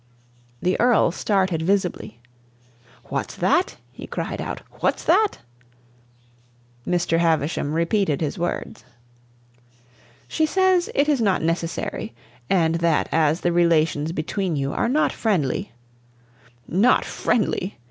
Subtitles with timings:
[0.63, 2.19] The Earl started visibly.
[3.09, 4.61] "What's that?" he cried out.
[4.79, 5.37] "What's that?"
[6.87, 7.19] Mr.
[7.19, 8.83] Havisham repeated his words.
[10.27, 12.15] "She says it is not necessary,
[12.49, 15.71] and that as the relations between you are not friendly"
[16.87, 17.77] "Not friendly!"